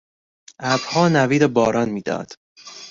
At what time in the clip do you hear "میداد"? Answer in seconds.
1.89-2.31